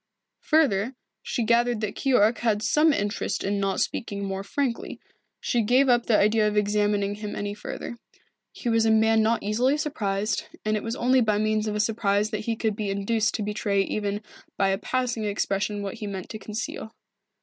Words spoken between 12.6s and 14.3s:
be induced to betray even